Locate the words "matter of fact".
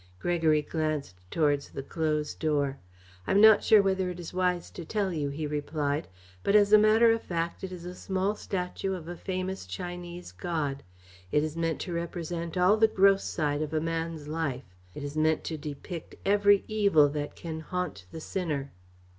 6.79-7.63